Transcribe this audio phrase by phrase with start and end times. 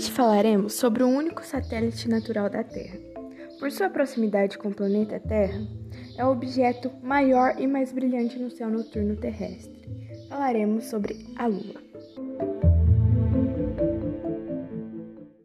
[0.00, 2.98] Hoje falaremos sobre o único satélite natural da Terra.
[3.58, 5.60] Por sua proximidade com o planeta Terra,
[6.16, 10.26] é o objeto maior e mais brilhante no céu noturno terrestre.
[10.26, 11.89] Falaremos sobre a Lua.